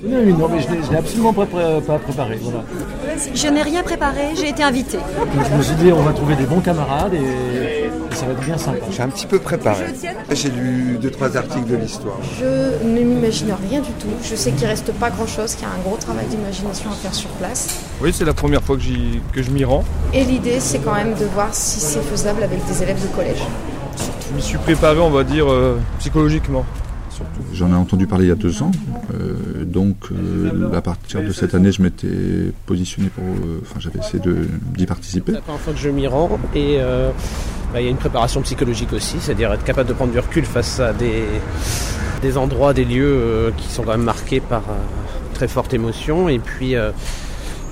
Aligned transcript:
Non, 0.00 0.24
non, 0.38 0.48
mais 0.48 0.60
je 0.60 0.92
n'ai 0.92 0.96
absolument 0.96 1.32
pas, 1.32 1.44
préparé. 1.44 2.38
Voilà. 2.40 2.62
Je 3.34 3.48
n'ai 3.48 3.62
rien 3.62 3.82
préparé, 3.82 4.28
j'ai 4.36 4.50
été 4.50 4.62
invité. 4.62 4.98
je 5.50 5.56
me 5.56 5.62
suis 5.62 5.74
dit, 5.74 5.92
on 5.92 6.02
va 6.02 6.12
trouver 6.12 6.36
des 6.36 6.44
bons 6.44 6.60
camarades 6.60 7.14
et, 7.14 7.90
ça 8.12 8.26
va 8.26 8.32
être 8.32 8.44
bien 8.44 8.58
sympa. 8.58 8.78
J'ai 8.90 9.02
un 9.02 9.08
petit 9.08 9.26
peu 9.26 9.40
préparé. 9.40 9.86
J'ai 10.30 10.50
lu 10.50 10.98
deux, 11.00 11.10
trois 11.10 11.36
articles 11.36 11.66
de 11.66 11.76
l'histoire. 11.76 12.16
Je 12.38 12.86
ne 12.86 13.00
m'imagine 13.00 13.52
rien 13.68 13.80
du 13.80 13.90
tout. 13.92 14.08
Je 14.22 14.36
sais 14.36 14.52
qu'il 14.52 14.64
ne 14.64 14.68
reste 14.68 14.92
pas 14.92 15.10
grand-chose, 15.10 15.54
qu'il 15.54 15.66
y 15.66 15.70
a 15.70 15.74
un 15.74 15.82
gros 15.84 15.96
travail 15.96 16.26
d'imagination 16.26 16.90
à 16.90 16.94
faire 16.94 17.14
sur 17.14 17.30
place. 17.30 17.80
Oui, 18.00 18.12
c'est 18.12 18.24
la 18.24 18.34
première 18.34 18.62
fois 18.62 18.76
que, 18.76 18.82
que 19.32 19.42
je 19.42 19.50
m'y 19.50 19.64
rends. 19.64 19.84
Et 20.12 20.24
l'idée, 20.24 20.60
c'est 20.60 20.78
quand 20.78 20.94
même 20.94 21.14
de 21.14 21.24
voir 21.26 21.48
si 21.52 21.80
c'est 21.80 22.02
faisable 22.02 22.42
avec 22.44 22.64
des 22.66 22.82
élèves 22.82 23.02
de 23.02 23.08
collège. 23.08 23.42
Je 24.30 24.36
m'y 24.36 24.42
suis 24.42 24.58
préparé, 24.58 25.00
on 25.00 25.10
va 25.10 25.24
dire, 25.24 25.50
euh, 25.50 25.78
psychologiquement. 25.98 26.64
J'en 27.58 27.72
ai 27.72 27.74
entendu 27.74 28.06
parler 28.06 28.26
il 28.26 28.28
y 28.28 28.30
a 28.30 28.36
deux 28.36 28.62
ans, 28.62 28.70
euh, 29.12 29.64
donc 29.64 29.96
euh, 30.12 30.72
à 30.72 30.80
partir 30.80 31.24
de 31.24 31.32
cette 31.32 31.56
année, 31.56 31.72
je 31.72 31.82
m'étais 31.82 32.52
positionné 32.66 33.08
pour, 33.08 33.24
enfin, 33.62 33.80
j'avais 33.80 33.98
essayé 33.98 34.22
d'y 34.76 34.86
participer. 34.86 35.32
C'est 35.32 35.38
la 35.38 35.42
première 35.42 35.60
fois 35.60 35.72
que 35.72 35.78
je 35.80 35.88
m'y 35.88 36.06
rends. 36.06 36.38
Et 36.54 36.78
bah, 37.72 37.80
il 37.80 37.84
y 37.84 37.88
a 37.88 37.90
une 37.90 37.96
préparation 37.96 38.42
psychologique 38.42 38.92
aussi, 38.92 39.16
c'est-à-dire 39.18 39.52
être 39.52 39.64
capable 39.64 39.88
de 39.88 39.94
prendre 39.94 40.12
du 40.12 40.20
recul 40.20 40.44
face 40.44 40.78
à 40.78 40.92
des, 40.92 41.24
des 42.22 42.38
endroits, 42.38 42.74
des 42.74 42.84
lieux 42.84 43.52
qui 43.56 43.68
sont 43.68 43.82
quand 43.82 43.90
même 43.90 44.04
marqués 44.04 44.38
par 44.38 44.62
très 45.34 45.48
forte 45.48 45.74
émotion 45.74 46.28
et 46.28 46.38
puis 46.38 46.76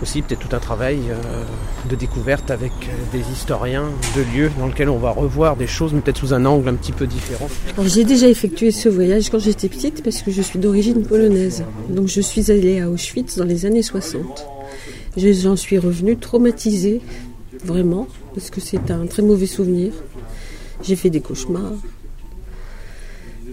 aussi 0.02 0.22
peut-être 0.22 0.40
tout 0.40 0.54
un 0.54 0.58
travail 0.58 0.98
euh, 1.10 1.44
de 1.88 1.96
découverte 1.96 2.50
avec 2.50 2.72
euh, 2.72 3.16
des 3.16 3.24
historiens 3.32 3.90
de 4.16 4.22
lieux 4.36 4.50
dans 4.58 4.66
lesquels 4.66 4.88
on 4.88 4.98
va 4.98 5.10
revoir 5.10 5.56
des 5.56 5.66
choses, 5.66 5.92
mais 5.92 6.00
peut-être 6.00 6.18
sous 6.18 6.34
un 6.34 6.44
angle 6.44 6.68
un 6.68 6.74
petit 6.74 6.92
peu 6.92 7.06
différent. 7.06 7.48
J'ai 7.84 8.04
déjà 8.04 8.28
effectué 8.28 8.70
ce 8.70 8.88
voyage 8.88 9.30
quand 9.30 9.38
j'étais 9.38 9.68
petite 9.68 10.02
parce 10.02 10.22
que 10.22 10.30
je 10.30 10.42
suis 10.42 10.58
d'origine 10.58 11.02
polonaise. 11.02 11.64
Donc 11.88 12.08
je 12.08 12.20
suis 12.20 12.50
allée 12.50 12.80
à 12.80 12.90
Auschwitz 12.90 13.36
dans 13.36 13.44
les 13.44 13.66
années 13.66 13.82
60. 13.82 14.46
J'en 15.16 15.56
suis 15.56 15.78
revenue 15.78 16.16
traumatisée, 16.16 17.00
vraiment, 17.64 18.06
parce 18.34 18.50
que 18.50 18.60
c'est 18.60 18.90
un 18.90 19.06
très 19.06 19.22
mauvais 19.22 19.46
souvenir. 19.46 19.92
J'ai 20.82 20.94
fait 20.94 21.08
des 21.08 21.20
cauchemars. 21.20 21.72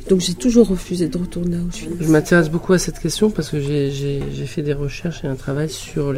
Donc 0.10 0.20
j'ai 0.20 0.34
toujours 0.34 0.68
refusé 0.68 1.08
de 1.08 1.18
retourner 1.18 1.58
à 1.58 1.60
Auschwitz. 1.62 1.96
Je 2.00 2.08
m'intéresse 2.10 2.50
beaucoup 2.50 2.74
à 2.74 2.78
cette 2.78 3.00
question 3.00 3.30
parce 3.30 3.50
que 3.50 3.60
j'ai 3.60 4.46
fait 4.46 4.62
des 4.62 4.74
recherches 4.74 5.24
et 5.24 5.28
un 5.28 5.36
travail 5.36 5.70
sur 5.70 6.14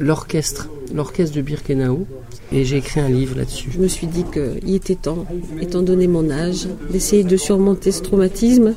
l'orchestre, 0.00 0.68
l'orchestre 0.92 1.36
de 1.36 1.42
Birkenau, 1.42 2.06
et 2.52 2.64
j'ai 2.64 2.78
écrit 2.78 3.00
un 3.00 3.08
livre 3.08 3.36
là-dessus. 3.36 3.70
Je 3.72 3.78
me 3.78 3.88
suis 3.88 4.06
dit 4.06 4.24
qu'il 4.32 4.74
était 4.74 4.96
temps, 4.96 5.26
étant 5.60 5.82
donné 5.82 6.06
mon 6.06 6.30
âge, 6.30 6.66
d'essayer 6.90 7.24
de 7.24 7.36
surmonter 7.36 7.92
ce 7.92 8.02
traumatisme 8.02 8.74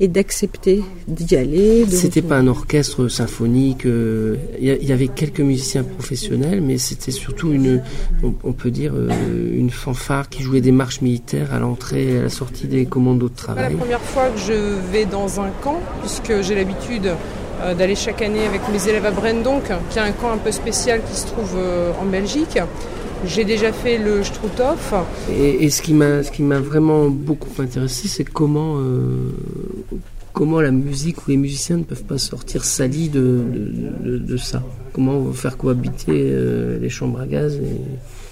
et 0.00 0.08
d'accepter 0.08 0.82
d'y 1.06 1.36
aller. 1.36 1.86
C'était 1.86 2.22
pas 2.22 2.36
un 2.36 2.46
orchestre 2.46 3.08
symphonique. 3.08 3.82
Il 3.84 3.90
euh, 3.90 4.36
y, 4.60 4.92
avait 4.92 5.08
quelques 5.08 5.40
musiciens 5.40 5.84
professionnels, 5.84 6.60
mais 6.60 6.78
c'était 6.78 7.12
surtout 7.12 7.52
une, 7.52 7.82
on, 8.22 8.52
peut 8.52 8.70
dire, 8.70 8.92
euh, 8.94 9.08
une 9.52 9.70
fanfare 9.70 10.28
qui 10.28 10.42
jouait 10.42 10.60
des 10.60 10.72
marches 10.72 11.00
militaires 11.00 11.54
à 11.54 11.58
l'entrée 11.58 12.14
et 12.14 12.18
à 12.18 12.22
la 12.22 12.28
sortie 12.28 12.66
des 12.66 12.86
commandos 12.86 13.28
de 13.28 13.36
travail. 13.36 13.66
C'est 13.68 13.72
la 13.72 13.78
première 13.78 14.00
fois 14.00 14.28
que 14.30 14.40
je 14.40 14.90
vais 14.92 15.04
dans 15.04 15.40
un 15.40 15.50
camp, 15.62 15.80
puisque 16.00 16.42
j'ai 16.42 16.54
l'habitude 16.54 17.12
euh, 17.62 17.74
d'aller 17.74 17.94
chaque 17.94 18.22
année 18.22 18.46
avec 18.46 18.62
mes 18.72 18.88
élèves 18.88 19.06
à 19.06 19.10
Brendonk, 19.10 19.70
qui 19.90 19.98
est 19.98 20.02
un 20.02 20.12
camp 20.12 20.32
un 20.32 20.38
peu 20.38 20.50
spécial 20.50 21.00
qui 21.08 21.18
se 21.18 21.26
trouve 21.26 21.56
en 22.00 22.06
Belgique. 22.06 22.58
J'ai 23.26 23.44
déjà 23.44 23.72
fait 23.72 23.98
le 23.98 24.22
Struthof. 24.22 24.94
Et, 25.30 25.70
ce 25.70 25.82
qui 25.82 25.94
m'a 25.94 26.22
ce 26.22 26.30
qui 26.30 26.42
m'a 26.42 26.60
vraiment 26.60 27.08
beaucoup 27.08 27.50
intéressé, 27.60 28.08
c'est 28.08 28.24
comment 28.24 28.76
euh, 28.78 29.30
comment 30.32 30.60
la 30.60 30.70
musique 30.70 31.26
ou 31.26 31.30
les 31.30 31.36
musiciens 31.36 31.76
ne 31.78 31.84
peuvent 31.84 32.04
pas 32.04 32.18
sortir 32.18 32.64
salis 32.64 33.08
de, 33.08 33.42
de, 34.02 34.36
ça. 34.36 34.62
Comment 34.92 35.32
faire 35.32 35.56
cohabiter 35.56 36.12
euh, 36.12 36.78
les 36.78 36.90
chambres 36.90 37.20
à 37.20 37.26
gaz 37.26 37.58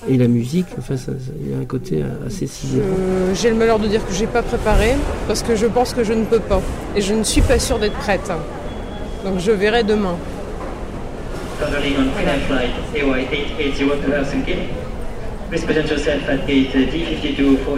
et, 0.08 0.16
la 0.16 0.26
musique. 0.26 0.66
Enfin, 0.78 0.96
il 1.40 1.52
y 1.52 1.54
a 1.54 1.58
un 1.58 1.64
côté 1.64 2.02
assez 2.26 2.48
sidérant. 2.48 2.86
Euh, 2.88 3.34
j'ai 3.34 3.50
le 3.50 3.56
malheur 3.56 3.78
de 3.78 3.86
dire 3.86 4.04
que 4.04 4.12
j'ai 4.12 4.26
pas 4.26 4.42
préparé 4.42 4.94
parce 5.28 5.42
que 5.42 5.54
je 5.54 5.66
pense 5.66 5.94
que 5.94 6.02
je 6.02 6.12
ne 6.12 6.24
peux 6.24 6.40
pas 6.40 6.60
et 6.96 7.00
je 7.00 7.14
ne 7.14 7.22
suis 7.22 7.40
pas 7.40 7.58
sûre 7.58 7.78
d'être 7.78 7.96
prête. 7.98 8.30
Donc 9.24 9.38
je 9.38 9.52
verrai 9.52 9.84
demain. 9.84 10.16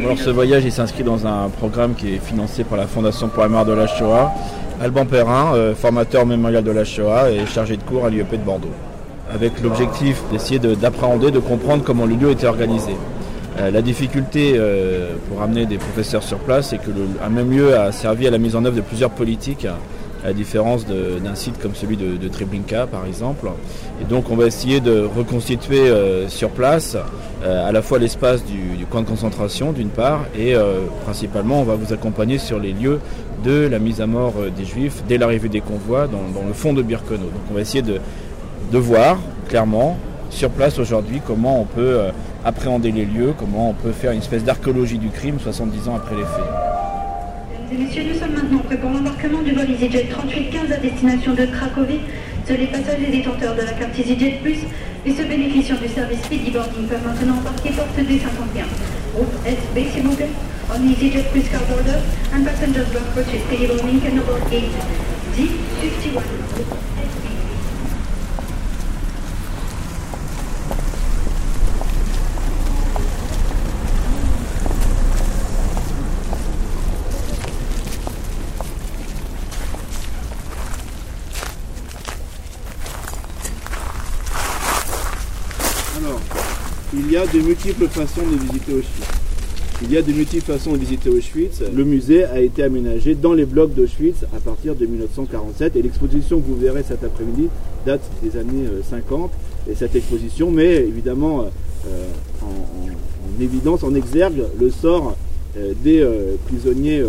Alors 0.04 0.18
ce 0.18 0.30
voyage 0.30 0.64
il 0.64 0.72
s'inscrit 0.72 1.02
dans 1.02 1.26
un 1.26 1.48
programme 1.48 1.94
qui 1.94 2.14
est 2.14 2.24
financé 2.24 2.62
par 2.62 2.78
la 2.78 2.86
Fondation 2.86 3.28
pour 3.28 3.42
la 3.42 3.48
mémoire 3.48 3.64
de 3.64 3.72
la 3.72 3.86
Shoah. 3.86 4.32
Alban 4.80 5.06
Perrin, 5.06 5.54
euh, 5.54 5.74
formateur 5.74 6.24
mémorial 6.24 6.62
de 6.62 6.70
la 6.70 6.84
Shoah 6.84 7.30
et 7.30 7.46
chargé 7.46 7.76
de 7.76 7.82
cours 7.82 8.06
à 8.06 8.10
l'IEP 8.10 8.30
de 8.32 8.36
Bordeaux. 8.44 8.72
Avec 9.32 9.60
l'objectif 9.62 10.22
d'essayer 10.30 10.58
d'appréhender, 10.58 11.30
de, 11.30 11.38
comprendre 11.40 11.82
comment 11.84 12.06
le 12.06 12.14
lieu 12.14 12.30
était 12.30 12.46
organisé. 12.46 12.92
Euh, 13.58 13.70
la 13.70 13.82
difficulté 13.82 14.54
euh, 14.56 15.14
pour 15.28 15.42
amener 15.42 15.66
des 15.66 15.78
professeurs 15.78 16.22
sur 16.22 16.38
place, 16.38 16.70
c'est 16.70 16.78
que 16.78 16.90
le, 16.90 17.08
un 17.24 17.28
même 17.28 17.50
lieu 17.50 17.76
a 17.76 17.90
servi 17.92 18.26
à 18.26 18.30
la 18.30 18.38
mise 18.38 18.54
en 18.54 18.64
œuvre 18.64 18.76
de 18.76 18.82
plusieurs 18.82 19.10
politiques 19.10 19.66
à 20.24 20.28
la 20.28 20.32
différence 20.32 20.86
d'un 20.86 21.34
site 21.34 21.60
comme 21.60 21.74
celui 21.74 21.96
de, 21.96 22.28
Treblinka 22.28 22.86
par 22.86 23.06
exemple. 23.06 23.48
Et 24.00 24.04
donc 24.04 24.30
on 24.30 24.36
va 24.36 24.46
essayer 24.46 24.80
de 24.80 25.04
reconstituer 25.04 25.80
euh, 25.80 26.28
sur 26.28 26.50
place 26.50 26.96
euh, 27.44 27.68
à 27.68 27.72
la 27.72 27.82
fois 27.82 27.98
l'espace 27.98 28.42
du, 28.44 28.86
camp 28.90 29.02
de 29.02 29.06
concentration 29.06 29.72
d'une 29.72 29.90
part 29.90 30.24
et 30.36 30.54
euh, 30.54 30.86
principalement 31.04 31.60
on 31.60 31.64
va 31.64 31.74
vous 31.74 31.92
accompagner 31.92 32.38
sur 32.38 32.58
les 32.58 32.72
lieux 32.72 33.00
de 33.44 33.68
la 33.70 33.78
mise 33.78 34.00
à 34.00 34.06
mort 34.06 34.34
des 34.56 34.64
juifs 34.64 35.02
dès 35.06 35.18
l'arrivée 35.18 35.50
des 35.50 35.60
convois 35.60 36.06
dans, 36.06 36.46
le 36.46 36.54
fond 36.54 36.72
de 36.72 36.82
Birkenau. 36.82 37.24
Donc 37.24 37.42
on 37.50 37.54
va 37.54 37.60
essayer 37.60 37.82
de, 37.82 38.00
de 38.72 38.78
voir 38.78 39.18
clairement 39.48 39.98
sur 40.30 40.48
place 40.48 40.78
aujourd'hui 40.78 41.20
comment 41.24 41.60
on 41.60 41.64
peut 41.64 41.98
appréhender 42.44 42.90
les 42.90 43.04
lieux, 43.04 43.34
comment 43.38 43.70
on 43.70 43.74
peut 43.74 43.92
faire 43.92 44.12
une 44.12 44.20
espèce 44.20 44.44
d'archéologie 44.44 44.98
du 44.98 45.08
crime 45.08 45.38
70 45.38 45.88
ans 45.88 45.96
après 45.96 46.16
les 46.16 46.22
faits. 46.22 46.73
Messieurs, 47.78 48.04
nous 48.06 48.18
sommes 48.18 48.34
maintenant 48.34 48.58
prêts 48.58 48.76
pour 48.76 48.90
l'embarquement 48.90 49.42
du 49.42 49.52
vol 49.52 49.68
EasyJet 49.68 50.04
3815 50.04 50.70
à 50.70 50.76
destination 50.76 51.34
de 51.34 51.44
Cracovie. 51.46 52.00
Seuls 52.46 52.58
les 52.58 52.66
passagers 52.68 53.10
détenteurs 53.10 53.56
de 53.56 53.62
la 53.62 53.72
carte 53.72 53.98
EasyJet 53.98 54.38
Plus 54.42 54.58
et 55.04 55.12
ceux 55.12 55.24
bénéficiant 55.24 55.74
du 55.82 55.88
service 55.88 56.22
Speedy 56.22 56.52
Boarding 56.52 56.86
peuvent 56.86 57.04
maintenant 57.04 57.38
embarquer 57.38 57.70
porte 57.70 57.98
D51. 57.98 58.64
Groupe 59.14 59.34
SB, 59.44 59.90
s'il 59.92 60.02
vous 60.04 60.14
plaît. 60.14 60.30
On 60.70 60.88
EasyJet 60.88 61.24
Plus 61.32 61.42
card 61.50 61.62
order 61.72 61.98
and 62.32 62.44
passengers 62.44 62.86
block 62.92 63.06
purchase 63.12 63.42
Speedy 63.48 63.66
Boarding 63.66 64.00
can 64.00 64.22
gate 64.50 64.70
D51. 65.36 67.03
Il 86.96 87.10
y 87.10 87.16
a 87.16 87.26
de 87.26 87.38
multiples 87.40 87.88
façons 87.88 88.22
de 88.22 88.36
visiter 88.36 88.72
Auschwitz. 88.72 89.08
Il 89.82 89.92
y 89.92 89.96
a 89.96 90.02
de 90.02 90.12
multiples 90.12 90.44
façons 90.44 90.72
de 90.72 90.78
visiter 90.78 91.10
Auschwitz. 91.10 91.62
Le 91.74 91.84
musée 91.84 92.24
a 92.24 92.40
été 92.40 92.62
aménagé 92.62 93.14
dans 93.14 93.32
les 93.32 93.44
blocs 93.44 93.74
d'Auschwitz 93.74 94.24
à 94.34 94.38
partir 94.38 94.76
de 94.76 94.86
1947 94.86 95.76
et 95.76 95.82
l'exposition 95.82 96.40
que 96.40 96.46
vous 96.46 96.56
verrez 96.56 96.84
cet 96.84 97.02
après-midi 97.02 97.48
date 97.84 98.02
des 98.22 98.38
années 98.38 98.66
50 98.88 99.30
euh, 99.30 99.72
et 99.72 99.74
cette 99.74 99.96
exposition 99.96 100.50
met 100.50 100.76
évidemment 100.76 101.42
euh, 101.86 102.06
en, 102.42 103.42
évidence, 103.42 103.82
en 103.82 103.94
exergue 103.94 104.44
le 104.60 104.70
sort 104.70 105.16
euh, 105.56 105.72
des 105.82 106.06
prisonniers 106.46 107.02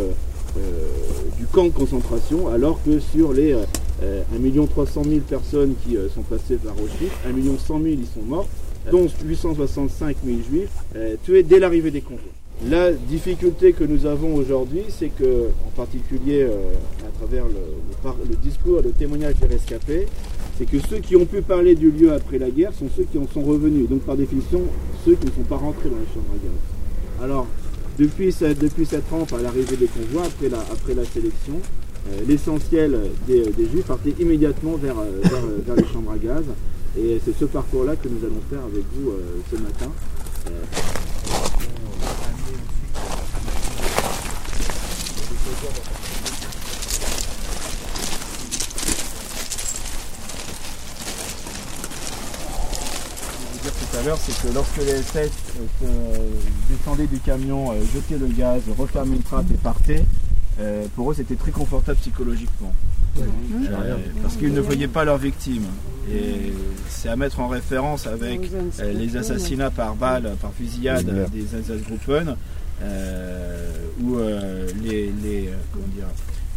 du 1.37 1.45
camp 1.45 1.65
de 1.65 1.69
concentration 1.69 2.47
alors 2.47 2.79
que 2.83 2.99
sur 2.99 3.33
les 3.33 3.53
1 3.53 4.65
300 4.65 5.03
000 5.03 5.19
personnes 5.21 5.73
qui 5.85 5.97
sont 6.13 6.21
passées 6.21 6.55
par 6.55 6.73
Auschwitz, 6.73 7.11
1 7.27 7.67
100 7.67 7.81
000 7.81 7.85
ils 7.85 8.05
sont 8.05 8.25
morts 8.27 8.47
dont 8.91 9.07
865 9.23 10.17
000 10.23 10.37
juifs 10.49 10.69
euh, 10.95 11.15
tués 11.23 11.43
dès 11.43 11.59
l'arrivée 11.59 11.91
des 11.91 12.01
convois. 12.01 12.31
La 12.69 12.93
difficulté 12.93 13.73
que 13.73 13.83
nous 13.83 14.05
avons 14.05 14.33
aujourd'hui, 14.35 14.83
c'est 14.87 15.09
que, 15.09 15.49
en 15.67 15.71
particulier 15.75 16.43
euh, 16.43 16.55
à 17.05 17.17
travers 17.17 17.45
le, 17.45 18.35
discours, 18.37 18.81
le 18.81 18.91
témoignage 18.91 19.35
des 19.35 19.47
rescapés, 19.47 20.07
c'est 20.57 20.65
que 20.65 20.79
ceux 20.79 20.99
qui 20.99 21.17
ont 21.17 21.25
pu 21.25 21.41
parler 21.41 21.75
du 21.75 21.91
lieu 21.91 22.13
après 22.13 22.39
la 22.39 22.49
guerre 22.49 22.71
sont 22.73 22.87
ceux 22.95 23.03
qui 23.03 23.17
en 23.17 23.27
sont 23.27 23.41
revenus, 23.41 23.89
donc 23.89 24.01
par 24.01 24.15
définition 24.15 24.61
ceux 25.03 25.15
qui 25.15 25.25
ne 25.25 25.31
sont 25.31 25.43
pas 25.49 25.57
rentrés 25.57 25.89
dans 25.89 25.97
les 25.97 26.07
chambres 26.13 26.31
à 26.31 26.37
gaz. 26.37 27.23
Alors, 27.23 27.47
depuis 27.99 28.31
cette, 28.31 28.59
depuis 28.59 28.85
cette 28.85 29.07
rampe 29.09 29.33
à 29.33 29.41
l'arrivée 29.41 29.75
des 29.75 29.87
convois, 29.87 30.23
après 30.23 30.47
la, 30.47 30.59
après 30.59 30.93
la 30.93 31.03
sélection, 31.03 31.55
euh, 32.07 32.21
l'essentiel 32.27 32.97
des, 33.27 33.43
juifs 33.69 33.85
partait 33.85 34.13
immédiatement 34.17 34.75
vers, 34.77 34.95
vers 34.95 35.75
les 35.75 35.87
chambres 35.91 36.11
à 36.11 36.17
gaz. 36.17 36.43
Et 36.97 37.21
c'est 37.25 37.37
ce 37.37 37.45
parcours-là 37.45 37.97
que 37.97 38.07
nous 38.07 38.23
allons 38.25 38.41
faire 38.49 38.63
avec 38.63 38.83
vous 38.93 39.09
euh, 39.09 39.41
ce 39.51 39.57
matin. 39.57 39.91
tout 53.91 53.97
à 53.97 54.03
l'heure, 54.03 54.17
c'est 54.17 54.47
que 54.47 54.53
lorsque 54.53 54.77
les 54.77 55.01
SS 55.01 55.31
euh, 55.83 56.29
descendaient 56.69 57.07
du 57.07 57.19
camion, 57.19 57.71
euh, 57.71 57.75
jetaient 57.93 58.17
le 58.17 58.27
gaz, 58.27 58.61
refermaient 58.77 59.17
une 59.17 59.23
trappe 59.23 59.51
et 59.51 59.57
partaient, 59.57 60.05
pour 60.95 61.11
eux 61.11 61.13
c'était 61.13 61.35
très 61.35 61.51
confortable 61.51 61.97
psychologiquement. 61.99 62.73
Parce 64.21 64.35
qu'ils 64.37 64.53
ne 64.53 64.61
voyaient 64.61 64.87
pas 64.87 65.03
leurs 65.03 65.17
victimes. 65.17 65.65
Et 66.11 66.53
c'est 66.89 67.09
à 67.09 67.15
mettre 67.15 67.39
en 67.39 67.47
référence 67.47 68.07
avec 68.07 68.41
les 68.83 69.17
assassinats 69.17 69.71
par 69.71 69.95
balle, 69.95 70.35
par 70.41 70.53
fusillade 70.53 71.29
des 71.31 71.55
Einsatzgruppen, 71.55 72.35
où 74.01 74.17
les, 74.83 75.11
les, 75.23 75.49
comment 75.71 75.87
dire, 75.95 76.07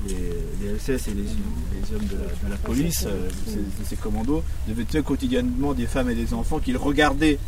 les, 0.06 0.78
SS 0.78 1.08
et 1.08 1.14
les, 1.14 1.94
hommes 1.94 2.06
de 2.06 2.50
la, 2.50 2.56
police, 2.56 3.06
euh, 3.06 3.28
de, 3.28 3.84
ces, 3.84 3.96
commandos, 3.96 4.42
devaient 4.68 4.84
tuer 4.84 5.02
quotidiennement 5.02 5.74
des 5.74 5.86
femmes 5.86 6.10
et 6.10 6.14
des 6.14 6.34
enfants 6.34 6.58
qu'ils 6.58 6.76
regardaient, 6.76 7.38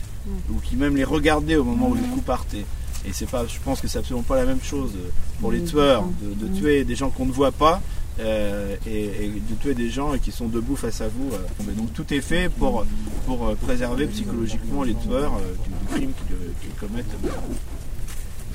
ou 0.50 0.55
qui 0.61 0.76
même 0.76 0.97
les 0.97 1.05
regardaient 1.05 1.56
au 1.56 1.64
moment 1.64 1.88
où 1.91 1.94
les 1.94 2.00
coups 2.02 2.25
partaient. 2.25 2.64
Et 3.06 3.12
c'est 3.12 3.29
pas, 3.29 3.47
je 3.47 3.58
pense 3.64 3.81
que 3.81 3.88
c'est 3.88 3.99
absolument 3.99 4.25
pas 4.25 4.37
la 4.37 4.44
même 4.44 4.61
chose 4.62 4.93
pour 5.41 5.52
les 5.52 5.64
tueurs, 5.64 6.05
de, 6.23 6.58
tuer 6.58 6.85
des 6.85 6.94
gens 6.94 7.11
qu'on 7.11 7.26
ne 7.26 7.32
voit 7.32 7.52
pas, 7.52 7.81
euh, 8.18 8.76
et, 8.86 9.30
de 9.48 9.54
tuer 9.60 9.74
des 9.74 9.88
gens 9.90 10.16
qui 10.18 10.32
sont 10.32 10.48
debout 10.48 10.76
face 10.76 11.00
à 11.00 11.08
vous. 11.08 11.30
Euh. 11.32 11.72
Donc 11.72 11.92
tout 11.94 12.12
est 12.12 12.20
fait 12.20 12.48
pour, 12.48 12.84
pour 13.26 13.54
préserver 13.56 14.06
psychologiquement 14.06 14.82
les 14.82 14.94
tueurs 14.94 15.32
du, 15.64 15.94
crime 15.94 16.12
qu'ils 16.60 16.74
commettent. 16.74 17.16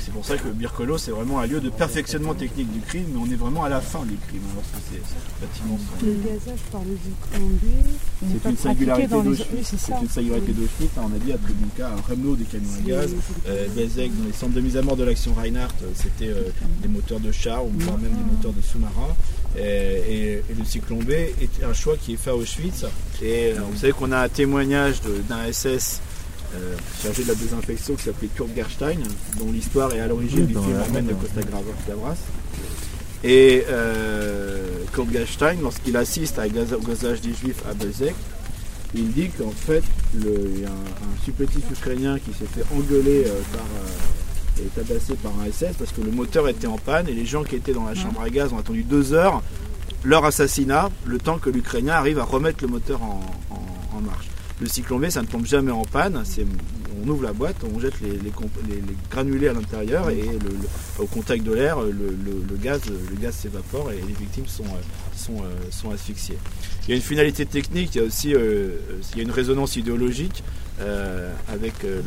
C'est 0.05 0.11
pour 0.11 0.23
ça 0.23 0.37
que 0.37 0.49
Bircolo, 0.49 0.99
c'est 0.99 1.09
vraiment 1.09 1.39
un 1.39 1.47
lieu 1.47 1.59
de 1.59 1.71
perfectionnement 1.71 2.35
technique 2.35 2.71
du 2.71 2.79
crime, 2.79 3.05
mais 3.11 3.19
on 3.19 3.25
est 3.25 3.35
vraiment 3.35 3.63
à 3.63 3.69
la 3.69 3.81
fin 3.81 4.03
du 4.03 4.15
crime, 4.27 4.43
lorsque 4.53 4.75
c'est 4.91 5.01
bâtiment 5.41 5.79
Le 6.03 6.13
gazage 6.23 6.59
par 6.71 6.81
le 6.81 6.95
c'est 8.21 8.49
une 8.49 8.57
singularité 8.57 9.07
d'Auschwitz. 9.07 9.75
C'est 9.77 9.93
une 9.99 10.07
singularité 10.07 10.53
d'Auschwitz. 10.53 10.91
On 10.97 11.07
a 11.07 11.17
dit 11.17 11.33
à 11.33 11.37
Treblinka, 11.37 11.87
un 11.87 12.01
Remlo 12.07 12.35
des 12.35 12.43
camions 12.43 12.69
à 12.77 12.87
gaz. 12.87 13.15
Euh, 13.47 13.67
dans 13.67 14.25
les 14.27 14.33
centres 14.33 14.53
de 14.53 14.61
mise 14.61 14.77
à 14.77 14.83
mort 14.83 14.95
de 14.95 15.03
l'action 15.05 15.33
Reinhardt, 15.33 15.73
euh, 15.81 15.87
c'était 15.95 16.29
euh, 16.29 16.51
des 16.83 16.87
moteurs 16.87 17.19
de 17.19 17.31
char 17.31 17.65
ou 17.65 17.71
voire 17.79 17.97
même 17.97 18.11
des 18.11 18.31
moteurs 18.31 18.53
de 18.53 18.61
sous-marins. 18.61 19.15
Et, 19.57 20.41
le 20.57 20.65
cyclone 20.65 20.99
B 20.99 21.11
est 21.11 21.63
un 21.63 21.73
choix 21.73 21.97
qui 21.97 22.13
est 22.13 22.17
fait 22.17 22.29
à 22.29 22.35
Auschwitz. 22.35 22.85
Et 23.21 23.53
euh, 23.53 23.55
vous 23.71 23.77
savez 23.77 23.93
qu'on 23.93 24.11
a 24.11 24.19
un 24.19 24.29
témoignage 24.29 25.01
d'un 25.29 25.51
SS 25.51 26.01
euh, 26.55 26.75
chargé 27.03 27.23
de 27.23 27.29
la 27.29 27.35
désinfection 27.35 27.95
qui 27.95 28.03
s'appelait 28.03 28.29
Kurt 28.35 28.49
Gerstein, 28.55 28.99
dont 29.39 29.51
l'histoire 29.51 29.93
est 29.93 29.99
à 29.99 30.07
l'origine 30.07 30.45
du 30.45 30.53
film 30.53 30.75
Armen 30.79 31.05
de 31.05 31.13
Costa 31.13 31.41
Gavras. 31.41 32.17
Et 33.23 33.63
euh, 33.69 34.83
Kurt 34.93 35.11
Gerstein, 35.11 35.57
lorsqu'il 35.61 35.97
assiste 35.97 36.39
à 36.39 36.45
au 36.45 36.79
gazage 36.87 37.21
des 37.21 37.33
juifs 37.33 37.63
à 37.69 37.73
Belzec, 37.73 38.15
il 38.93 39.11
dit 39.11 39.29
qu'en 39.29 39.51
fait, 39.51 39.83
il 40.13 40.61
y 40.61 40.65
a 40.65 40.69
un, 40.69 41.25
supplétif 41.25 41.63
ukrainien 41.71 42.17
qui 42.19 42.31
s'est 42.31 42.45
fait 42.45 42.63
engueuler 42.73 43.25
euh, 43.25 43.41
par, 43.51 43.65
et 44.59 44.67
tabassé 44.75 45.15
par 45.15 45.33
un 45.41 45.51
SS 45.51 45.75
parce 45.77 45.91
que 45.91 46.01
le 46.01 46.11
moteur 46.11 46.47
était 46.47 46.67
en 46.67 46.77
panne 46.77 47.09
et 47.09 47.13
les 47.13 47.25
gens 47.25 47.43
qui 47.43 47.55
étaient 47.55 47.73
dans 47.73 47.85
la 47.85 47.95
chambre 47.95 48.21
à 48.21 48.29
gaz 48.29 48.53
ont 48.53 48.59
attendu 48.59 48.83
deux 48.83 49.13
heures 49.13 49.41
leur 50.03 50.23
assassinat, 50.23 50.91
le 51.05 51.17
temps 51.17 51.39
que 51.39 51.49
l'Ukrainien 51.49 51.95
arrive 51.95 52.19
à 52.19 52.23
remettre 52.23 52.59
le 52.63 52.67
moteur 52.67 53.01
en 53.01 54.01
marche. 54.01 54.27
Le 54.61 54.67
cyclone 54.67 55.01
V, 55.01 55.09
ça 55.09 55.21
ne 55.21 55.27
tombe 55.27 55.45
jamais 55.45 55.71
en 55.71 55.83
panne. 55.83 56.23
On 57.03 57.09
ouvre 57.09 57.23
la 57.23 57.33
boîte, 57.33 57.57
on 57.75 57.79
jette 57.79 57.99
les, 58.01 58.31
granulés 59.11 59.49
à 59.49 59.53
l'intérieur 59.53 60.09
et 60.09 60.23
au 60.97 61.05
contact 61.05 61.43
de 61.43 61.53
l'air, 61.53 61.79
le, 61.81 62.57
gaz, 62.61 62.81
s'évapore 63.31 63.91
et 63.91 63.97
les 63.97 64.13
victimes 64.13 64.47
sont, 64.47 64.63
sont, 65.15 65.43
sont, 65.71 65.91
asphyxiées. 65.91 66.37
Il 66.83 66.91
y 66.91 66.93
a 66.93 66.95
une 66.95 67.01
finalité 67.01 67.45
technique, 67.45 67.95
il 67.95 67.97
y 67.97 68.01
a 68.01 68.07
aussi 68.07 68.33
euh, 68.33 68.69
une 69.17 69.31
résonance 69.31 69.75
idéologique. 69.75 70.43
Euh, 70.81 71.31
avec 71.47 71.85
euh, 71.85 72.01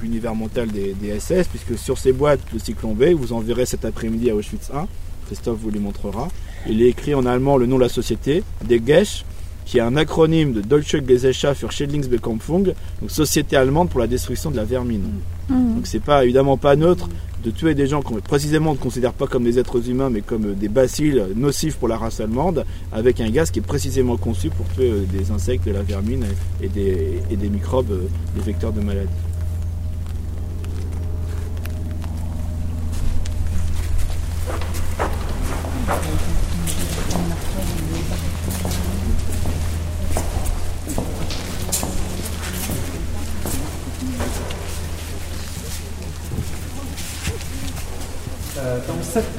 l'univers 0.00 0.36
mental 0.36 0.68
des, 0.70 0.94
SS, 1.18 1.48
puisque 1.48 1.76
sur 1.76 1.98
ces 1.98 2.12
boîtes, 2.12 2.38
le 2.52 2.60
cyclone 2.60 2.94
B, 2.94 3.14
vous 3.16 3.32
en 3.32 3.40
verrez 3.40 3.66
cet 3.66 3.84
après-midi 3.84 4.30
à 4.30 4.36
Auschwitz 4.36 4.70
1, 4.72 4.86
Christophe 5.26 5.58
vous 5.58 5.70
les 5.70 5.80
montrera. 5.80 6.28
Il 6.68 6.82
est 6.82 6.88
écrit 6.88 7.14
en 7.16 7.26
allemand 7.26 7.56
le 7.56 7.66
nom 7.66 7.78
de 7.78 7.82
la 7.82 7.88
société, 7.88 8.44
des 8.64 8.80
Gesch, 8.84 9.24
qui 9.70 9.78
est 9.78 9.82
un 9.82 9.94
acronyme 9.94 10.52
de 10.52 10.62
Deutsche 10.62 10.96
Gesellschaft 11.06 11.60
für 11.60 11.70
Schädlingsbekämpfung, 11.70 12.74
donc 13.00 13.08
société 13.08 13.54
allemande 13.54 13.88
pour 13.88 14.00
la 14.00 14.08
destruction 14.08 14.50
de 14.50 14.56
la 14.56 14.64
vermine. 14.64 15.20
Mmh. 15.48 15.74
Donc 15.76 15.86
c'est 15.86 16.02
pas 16.02 16.24
évidemment 16.24 16.56
pas 16.56 16.74
neutre 16.74 17.08
de 17.44 17.52
tuer 17.52 17.76
des 17.76 17.86
gens 17.86 18.02
qu'on 18.02 18.16
précisément 18.16 18.72
ne 18.72 18.78
considère 18.78 19.12
pas 19.12 19.28
comme 19.28 19.44
des 19.44 19.60
êtres 19.60 19.88
humains 19.88 20.10
mais 20.10 20.22
comme 20.22 20.54
des 20.54 20.68
bacilles 20.68 21.22
nocifs 21.36 21.76
pour 21.76 21.86
la 21.86 21.98
race 21.98 22.18
allemande 22.18 22.64
avec 22.90 23.20
un 23.20 23.30
gaz 23.30 23.52
qui 23.52 23.60
est 23.60 23.62
précisément 23.62 24.16
conçu 24.16 24.50
pour 24.50 24.66
tuer 24.74 24.90
euh, 24.90 25.04
des 25.12 25.30
insectes, 25.30 25.64
de 25.64 25.70
la 25.70 25.82
vermine 25.82 26.24
et 26.60 26.68
des, 26.68 27.20
et 27.30 27.36
des 27.36 27.48
microbes, 27.48 27.92
euh, 27.92 28.08
des 28.34 28.42
vecteurs 28.42 28.72
de 28.72 28.80
maladies. 28.80 29.29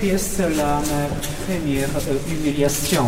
Pièce, 0.02 0.40
la 0.58 0.82
première 1.46 1.90
humiliation. 2.28 3.06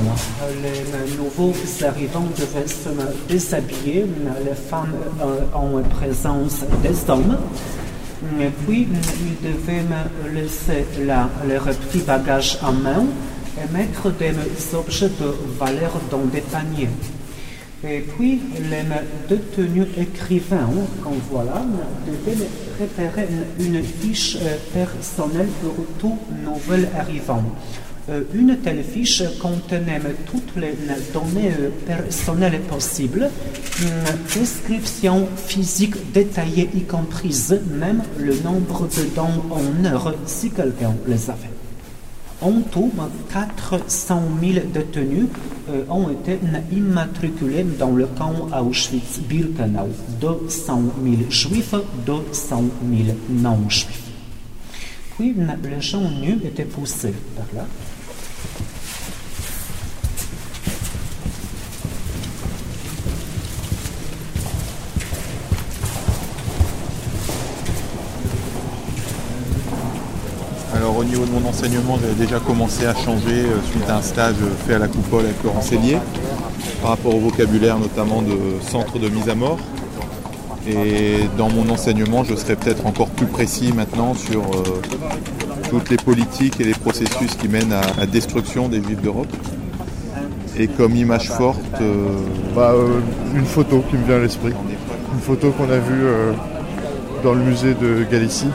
Les 0.62 1.18
nouveaux 1.18 1.54
arrivants 1.84 2.28
devaient 2.38 2.68
se 2.68 2.90
déshabiller. 3.28 4.06
Les 4.46 4.54
femmes 4.54 4.94
en 5.54 5.82
présence 5.98 6.64
des 6.84 7.10
hommes. 7.10 7.38
Et 8.40 8.52
puis, 8.66 8.88
ils 8.92 9.50
devaient 9.50 9.84
laisser 10.34 10.86
là 11.06 11.30
leurs 11.48 11.66
petits 11.66 12.04
bagages 12.06 12.60
en 12.62 12.74
main 12.74 13.06
et 13.58 13.74
mettre 13.74 14.12
des 14.12 14.34
objets 14.74 15.10
de 15.20 15.34
valeur 15.60 15.94
dans 16.12 16.26
des 16.32 16.42
paniers. 16.42 16.90
Et 17.86 18.00
puis, 18.00 18.40
les 18.70 18.86
détenus 19.28 19.88
écrivains, 19.98 20.70
qu'on 21.04 21.18
voit 21.30 21.44
là, 21.44 21.62
devaient 22.08 22.48
préparer 22.78 23.28
une, 23.60 23.84
fiche 23.84 24.38
euh, 24.42 24.58
personnelle 24.74 25.48
pour 25.62 25.76
tout 26.00 26.18
nouvel 26.44 26.90
arrivant. 26.98 27.44
Euh, 28.10 28.24
une 28.34 28.58
telle 28.58 28.84
fiche 28.84 29.24
contenait 29.42 30.02
toutes 30.26 30.56
les 30.58 30.74
données 31.14 31.52
euh, 31.60 31.70
personnelles 31.88 32.60
possibles, 32.62 33.30
une 33.82 34.40
description 34.42 35.28
physique 35.36 36.12
détaillée 36.12 36.70
y 36.76 36.82
comprise 36.82 37.58
même 37.80 38.02
le 38.20 38.36
nombre 38.42 38.88
de 38.88 39.16
dents 39.16 39.46
en 39.50 39.86
heure 39.86 40.16
si 40.26 40.52
quelqu'un 40.52 40.94
les 41.08 41.30
avait. 41.30 41.53
En 42.44 42.60
tout, 42.60 42.92
400 43.32 44.22
000 44.42 44.66
détenus 44.74 45.28
euh, 45.70 45.86
ont 45.90 46.10
été 46.10 46.38
immatriculés 46.74 47.64
dans 47.64 47.92
le 47.92 48.06
camp 48.06 48.50
Auschwitz-Birkenau. 48.52 49.88
200 50.20 50.82
000 51.02 51.16
juifs, 51.30 51.74
200 52.06 52.64
000 53.06 53.18
non-juifs. 53.30 54.12
Puis 55.18 55.34
les 55.34 55.82
gens 55.82 56.02
nus 56.02 56.40
étaient 56.44 56.66
poussés 56.66 57.14
par 57.38 57.46
là. 57.56 57.66
au 70.86 71.04
niveau 71.04 71.18
de 71.18 71.22
mon 71.34 71.50
enseignement, 71.50 71.98
j'avais 72.00 72.14
déjà 72.14 72.40
commencé 72.40 72.86
à 72.86 72.94
changer 72.94 73.46
euh, 73.46 73.62
suite 73.72 73.90
à 73.90 73.98
un 73.98 74.02
stage 74.02 74.36
fait 74.68 74.76
à 74.76 74.80
la 74.80 74.88
coupole 74.88 75.26
avec 75.26 75.44
Laurent 75.44 75.62
Cellier, 75.62 75.98
par 76.82 76.92
rapport 76.92 77.16
au 77.16 77.20
vocabulaire 77.20 77.80
notamment 77.80 78.22
de 78.22 78.38
centre 78.62 79.00
de 79.00 79.10
mise 79.10 79.30
à 79.30 79.36
mort. 79.36 79.58
Et 80.68 81.28
dans 81.38 81.50
mon 81.50 81.70
enseignement, 81.70 82.24
je 82.24 82.36
serai 82.36 82.56
peut-être 82.56 82.86
encore 82.86 83.10
plus 83.10 83.26
précis 83.26 83.74
maintenant 83.74 84.14
sur 84.14 84.42
euh, 84.42 84.82
toutes 85.70 85.90
les 85.90 85.98
politiques 85.98 86.62
et 86.62 86.64
les 86.64 86.74
processus 86.74 87.36
qui 87.36 87.48
mènent 87.48 87.74
à 87.74 87.82
la 87.98 88.06
destruction 88.06 88.70
des 88.70 88.82
juifs 88.82 89.02
d'Europe. 89.02 89.34
Et 90.58 90.68
comme 90.68 90.96
image 90.96 91.30
forte, 91.30 91.60
euh, 91.82 92.20
bah, 92.56 92.74
une 93.36 93.46
photo 93.46 93.84
qui 93.90 93.98
me 93.98 94.06
vient 94.06 94.18
à 94.18 94.20
l'esprit. 94.20 94.54
Une 95.14 95.22
photo 95.22 95.52
qu'on 95.52 95.70
a 95.70 95.80
vue 95.80 96.06
dans 97.24 97.34
le 97.34 97.42
musée 97.42 97.74
de 97.74 98.04
Galicie 98.10 98.50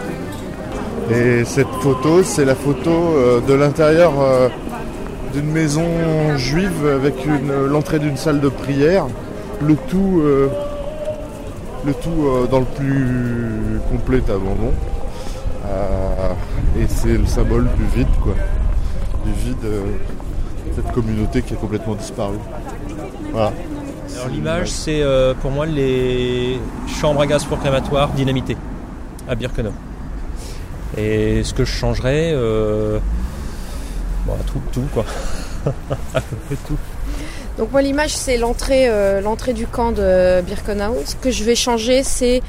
et 1.10 1.44
cette 1.44 1.68
photo, 1.80 2.22
c'est 2.22 2.44
la 2.44 2.54
photo 2.54 2.90
euh, 2.90 3.40
de 3.40 3.54
l'intérieur 3.54 4.12
euh, 4.20 4.48
d'une 5.32 5.50
maison 5.50 5.86
juive 6.36 6.86
avec 6.86 7.14
l'entrée 7.70 7.98
d'une 7.98 8.16
salle 8.16 8.40
de 8.40 8.48
prière. 8.48 9.06
Le 9.62 9.74
tout, 9.74 10.20
euh, 10.20 10.48
le 11.86 11.94
tout 11.94 12.48
dans 12.50 12.60
le 12.60 12.66
plus 12.66 13.80
complet 13.90 14.22
abandon. 14.28 14.72
et 16.78 16.86
c'est 16.88 17.16
le 17.16 17.26
symbole 17.26 17.68
du 17.76 17.84
vide, 17.96 18.08
quoi. 18.22 18.34
Du 19.24 19.32
vide, 19.32 19.70
cette 20.76 20.92
communauté 20.92 21.42
qui 21.42 21.54
a 21.54 21.56
complètement 21.56 21.94
disparu. 21.94 22.36
Voilà. 23.32 23.52
Alors 24.14 24.28
l'image, 24.28 24.70
c'est 24.70 25.02
pour 25.40 25.50
moi 25.50 25.66
les 25.66 26.58
chambres 27.00 27.20
à 27.20 27.26
gaz 27.26 27.44
pour 27.44 27.58
crématoire 27.58 28.08
dynamitées 28.10 28.56
à 29.28 29.34
Birkenau. 29.34 29.72
Et 30.98 31.44
ce 31.44 31.54
que 31.54 31.64
je 31.64 31.70
changerais, 31.70 32.32
euh, 32.34 32.98
bon, 34.26 34.34
tout, 34.46 34.60
tout 34.72 34.88
quoi. 34.92 35.04
à 36.14 36.20
peu 36.20 36.36
près 36.46 36.56
tout. 36.66 36.78
Donc 37.56 37.72
moi 37.72 37.82
l'image 37.82 38.16
c'est 38.16 38.36
l'entrée 38.36 38.88
euh, 38.88 39.20
l'entrée 39.20 39.52
du 39.52 39.66
camp 39.66 39.92
de 39.92 40.40
Birkenau. 40.42 40.96
Ce 41.04 41.16
que 41.16 41.30
je 41.30 41.42
vais 41.42 41.56
changer 41.56 42.04
c'est 42.04 42.40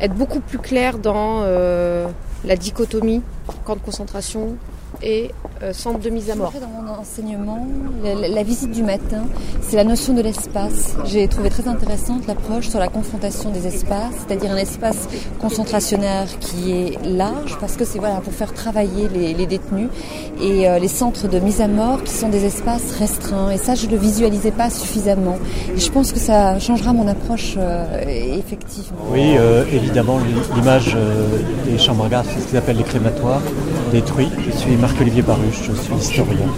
être 0.00 0.14
beaucoup 0.14 0.40
plus 0.40 0.58
clair 0.58 0.98
dans 0.98 1.42
euh, 1.42 2.06
la 2.44 2.56
dichotomie 2.56 3.22
camp 3.64 3.76
de 3.76 3.80
concentration 3.80 4.56
et 5.02 5.30
euh, 5.62 5.72
centre 5.72 6.00
de 6.00 6.10
mise 6.10 6.30
à 6.30 6.34
mort. 6.34 6.52
Dans 6.60 6.82
mon 6.82 6.88
enseignement, 7.00 7.66
la, 8.02 8.28
la 8.28 8.42
visite 8.42 8.70
du 8.70 8.82
matin, 8.82 9.24
c'est 9.62 9.76
la 9.76 9.84
notion 9.84 10.14
de 10.14 10.22
l'espace. 10.22 10.94
J'ai 11.04 11.28
trouvé 11.28 11.50
très 11.50 11.68
intéressante 11.68 12.26
l'approche 12.26 12.68
sur 12.68 12.78
la 12.78 12.88
confrontation 12.88 13.50
des 13.50 13.66
espaces, 13.66 14.14
c'est-à-dire 14.26 14.52
un 14.52 14.56
espace 14.56 15.08
concentrationnaire 15.40 16.26
qui 16.40 16.72
est 16.72 17.04
large 17.04 17.56
parce 17.60 17.76
que 17.76 17.84
c'est 17.84 17.98
voilà 17.98 18.16
pour 18.16 18.32
faire 18.32 18.52
travailler 18.52 19.08
les, 19.08 19.34
les 19.34 19.46
détenus 19.46 19.88
et 20.40 20.68
euh, 20.68 20.78
les 20.78 20.88
centres 20.88 21.28
de 21.28 21.38
mise 21.38 21.60
à 21.60 21.68
mort 21.68 22.02
qui 22.02 22.12
sont 22.12 22.28
des 22.28 22.44
espaces 22.44 22.92
restreints. 22.98 23.50
Et 23.50 23.58
ça, 23.58 23.74
je 23.74 23.86
le 23.86 23.96
visualisais 23.96 24.50
pas 24.50 24.70
suffisamment. 24.70 25.38
Et 25.74 25.78
je 25.78 25.90
pense 25.90 26.12
que 26.12 26.18
ça 26.18 26.58
changera 26.58 26.92
mon 26.92 27.08
approche 27.08 27.54
euh, 27.58 27.86
effectivement. 28.06 28.98
Oui, 29.12 29.36
euh, 29.36 29.64
évidemment, 29.72 30.18
l'image 30.54 30.94
euh, 30.96 31.26
des 31.64 31.78
chambres 31.78 32.06
à 32.06 32.08
gaz, 32.08 32.26
c'est 32.32 32.40
ce 32.40 32.46
qu'ils 32.48 32.56
appellent 32.58 32.76
les 32.76 32.84
crématoires, 32.84 33.40
Je 33.96 34.58
suis 34.58 34.76
Marc-Olivier 34.76 35.22
Baruch, 35.22 35.54
je 35.54 35.72
suis 35.72 35.94
historien. 35.98 36.48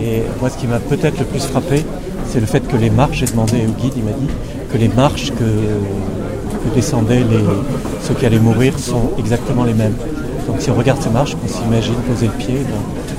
Et 0.00 0.22
moi, 0.40 0.48
ce 0.48 0.56
qui 0.56 0.66
m'a 0.66 0.78
peut-être 0.78 1.18
le 1.18 1.26
plus 1.26 1.44
frappé, 1.44 1.84
c'est 2.26 2.40
le 2.40 2.46
fait 2.46 2.66
que 2.66 2.76
les 2.76 2.88
marches, 2.88 3.18
j'ai 3.18 3.26
demandé 3.26 3.66
au 3.68 3.78
guide, 3.78 3.92
il 3.94 4.04
m'a 4.04 4.12
dit 4.12 4.28
que 4.72 4.78
les 4.78 4.88
marches 4.88 5.32
que, 5.32 5.44
descendaient 6.74 7.22
ceux 8.02 8.14
qui 8.14 8.24
allaient 8.24 8.38
mourir 8.38 8.78
sont 8.78 9.10
exactement 9.18 9.64
les 9.64 9.74
mêmes. 9.74 9.94
Donc 10.46 10.60
si 10.60 10.70
on 10.70 10.74
regarde 10.74 11.02
ces 11.02 11.10
marches, 11.10 11.34
qu'on 11.34 11.46
s'imagine 11.46 11.94
poser 12.08 12.26
le 12.26 12.32
pied, 12.32 12.56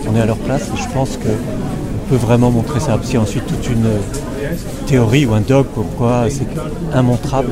on 0.09 0.15
est 0.15 0.21
à 0.21 0.25
leur 0.25 0.38
place 0.38 0.63
et 0.63 0.81
je 0.81 0.89
pense 0.91 1.17
qu'on 1.17 2.09
peut 2.09 2.15
vraiment 2.15 2.50
montrer 2.50 2.79
ça. 2.79 2.97
Puis 2.97 3.19
ensuite 3.19 3.45
toute 3.45 3.69
une 3.69 3.88
théorie 4.88 5.27
ou 5.27 5.33
un 5.35 5.41
dogme 5.41 5.69
pourquoi 5.75 6.25
c'est 6.29 6.47
immontrable. 6.97 7.50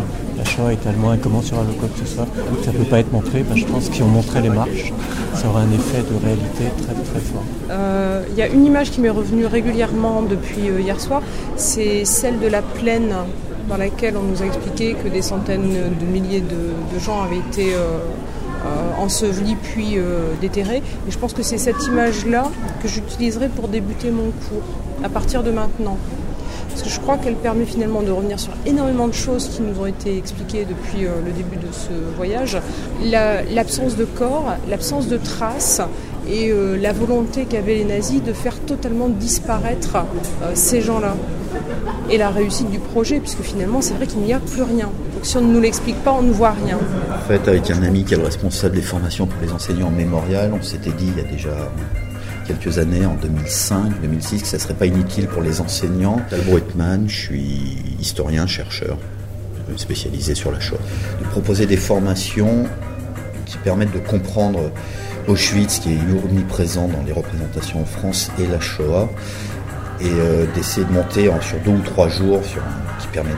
Est 0.53 0.83
tellement 0.83 1.09
incommensurable 1.09 1.71
ou 1.71 1.79
quoi 1.79 1.89
que 1.89 2.05
ce 2.05 2.15
soit, 2.15 2.27
ça 2.63 2.71
ne 2.71 2.77
peut 2.77 2.83
pas 2.83 2.99
être 2.99 3.11
montré. 3.11 3.41
Ben, 3.41 3.57
je 3.57 3.65
pense 3.65 3.89
qu'ils 3.89 4.03
ont 4.03 4.07
montré 4.07 4.39
les 4.39 4.49
marches, 4.49 4.93
ça 5.33 5.49
aura 5.49 5.61
un 5.61 5.71
effet 5.71 6.03
de 6.03 6.23
réalité 6.23 6.65
très 6.77 6.93
très 6.93 7.19
fort. 7.19 7.43
Euh, 7.71 8.23
Il 8.29 8.37
y 8.37 8.43
a 8.43 8.47
une 8.47 8.63
image 8.63 8.91
qui 8.91 9.01
m'est 9.01 9.09
revenue 9.09 9.47
régulièrement 9.47 10.21
depuis 10.21 10.69
euh, 10.69 10.79
hier 10.79 11.01
soir, 11.01 11.23
c'est 11.55 12.05
celle 12.05 12.39
de 12.39 12.45
la 12.45 12.61
plaine 12.61 13.15
dans 13.67 13.77
laquelle 13.77 14.15
on 14.15 14.23
nous 14.23 14.43
a 14.43 14.45
expliqué 14.45 14.93
que 14.93 15.07
des 15.07 15.23
centaines 15.23 15.73
de 15.99 16.05
milliers 16.05 16.41
de, 16.41 16.99
gens 16.99 17.23
avaient 17.23 17.39
été 17.39 17.73
euh, 17.73 17.97
euh, 18.65 18.91
ensevelis 18.97 19.55
puis 19.55 19.97
euh, 19.97 20.33
déterrés. 20.39 20.81
Et 21.07 21.11
je 21.11 21.17
pense 21.17 21.33
que 21.33 21.43
c'est 21.43 21.57
cette 21.57 21.85
image-là 21.85 22.49
que 22.81 22.87
j'utiliserai 22.87 23.49
pour 23.49 23.67
débuter 23.67 24.11
mon 24.11 24.31
cours 24.31 24.63
à 25.03 25.09
partir 25.09 25.43
de 25.43 25.51
maintenant. 25.51 25.97
Parce 26.73 26.83
que 26.83 26.89
je 26.89 26.99
crois 26.99 27.17
qu'elle 27.17 27.35
permet 27.35 27.65
finalement 27.65 28.01
de 28.01 28.11
revenir 28.11 28.39
sur 28.39 28.51
énormément 28.65 29.07
de 29.07 29.13
choses 29.13 29.47
qui 29.49 29.61
nous 29.61 29.79
ont 29.79 29.85
été 29.85 30.17
expliquées 30.17 30.65
depuis 30.67 31.05
euh, 31.05 31.09
le 31.23 31.31
début 31.31 31.57
de 31.57 31.71
ce 31.71 31.91
voyage. 32.17 32.57
La- 33.03 33.43
L'absence 33.43 33.95
de 33.95 34.05
corps, 34.05 34.53
l'absence 34.69 35.07
de 35.07 35.17
traces 35.17 35.81
et 36.27 36.49
euh, 36.51 36.77
la 36.77 36.93
volonté 36.93 37.45
qu'avaient 37.45 37.75
les 37.75 37.83
nazis 37.85 38.23
de 38.23 38.33
faire 38.33 38.57
totalement 38.61 39.07
disparaître 39.09 39.97
euh, 39.97 40.51
ces 40.55 40.81
gens-là. 40.81 41.15
Et 42.09 42.17
la 42.17 42.29
réussite 42.29 42.69
du 42.71 42.79
projet, 42.79 43.19
puisque 43.19 43.41
finalement 43.41 43.81
c'est 43.81 43.93
vrai 43.93 44.07
qu'il 44.07 44.21
n'y 44.21 44.33
a 44.33 44.39
plus 44.39 44.63
rien. 44.63 44.89
Donc 45.13 45.23
si 45.25 45.37
on 45.37 45.41
ne 45.41 45.53
nous 45.53 45.61
l'explique 45.61 46.03
pas, 46.03 46.11
on 46.11 46.23
ne 46.23 46.31
voit 46.31 46.51
rien. 46.65 46.77
En 47.13 47.27
fait, 47.27 47.47
avec 47.47 47.69
un 47.69 47.83
ami 47.83 48.03
qui 48.03 48.15
est 48.15 48.17
le 48.17 48.23
responsable 48.23 48.75
des 48.75 48.81
formations 48.81 49.27
pour 49.27 49.39
les 49.41 49.51
enseignants 49.51 49.91
mémorial, 49.91 50.51
on 50.59 50.63
s'était 50.63 50.91
dit 50.91 51.11
il 51.15 51.17
y 51.17 51.25
a 51.25 51.29
déjà 51.29 51.51
quelques 52.45 52.77
années, 52.77 53.05
en 53.05 53.15
2005-2006, 53.15 54.41
que 54.41 54.47
ça 54.47 54.59
serait 54.59 54.73
pas 54.73 54.85
inutile 54.85 55.27
pour 55.27 55.41
les 55.41 55.61
enseignants. 55.61 56.21
Talbot 56.29 56.57
Hetman, 56.57 57.07
je 57.07 57.15
suis 57.15 57.77
historien, 57.99 58.47
chercheur, 58.47 58.97
spécialisé 59.77 60.35
sur 60.35 60.51
la 60.51 60.59
Shoah, 60.59 60.77
de 61.19 61.25
proposer 61.25 61.65
des 61.65 61.77
formations 61.77 62.65
qui 63.45 63.57
permettent 63.57 63.93
de 63.93 63.99
comprendre 63.99 64.71
Auschwitz, 65.27 65.79
qui 65.79 65.93
est 65.93 65.97
omniprésent 66.23 66.87
dans 66.87 67.03
les 67.05 67.13
représentations 67.13 67.81
en 67.81 67.85
France, 67.85 68.31
et 68.39 68.47
la 68.47 68.59
Shoah, 68.59 69.09
et 70.01 70.05
euh, 70.05 70.45
d'essayer 70.53 70.85
de 70.85 70.91
monter 70.91 71.31
sur 71.41 71.59
deux 71.59 71.71
ou 71.71 71.81
trois 71.81 72.09
jours, 72.09 72.41
qui 72.99 73.07
permet 73.07 73.31